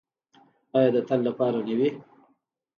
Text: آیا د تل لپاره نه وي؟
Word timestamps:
آیا 0.77 0.89
د 0.95 0.97
تل 1.07 1.19
لپاره 1.27 1.59
نه 1.67 1.73
وي؟ 1.77 1.89